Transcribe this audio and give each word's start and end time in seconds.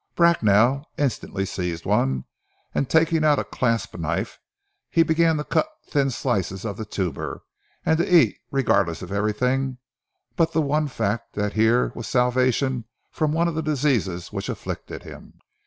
Bracknell 0.15 0.87
instantly 0.97 1.45
seized 1.45 1.85
one, 1.85 2.25
and 2.73 2.89
taking 2.89 3.23
out 3.23 3.37
a 3.37 3.43
clasp 3.43 3.95
knife 3.95 4.39
began 4.91 5.37
to 5.37 5.43
cut 5.43 5.67
thin 5.85 6.09
slices 6.09 6.65
of 6.65 6.77
the 6.77 6.85
tuber, 6.85 7.43
and 7.85 7.99
to 7.99 8.11
eat 8.15 8.39
regardless 8.49 9.03
of 9.03 9.11
everything 9.11 9.77
but 10.35 10.53
the 10.53 10.61
one 10.63 10.87
fact 10.87 11.33
that 11.33 11.53
here 11.53 11.91
was 11.93 12.07
salvation 12.07 12.85
from 13.11 13.31
one 13.31 13.47
of 13.47 13.53
the 13.53 13.61
diseases 13.61 14.33
which 14.33 14.49
afflicted 14.49 15.03
him. 15.03 15.39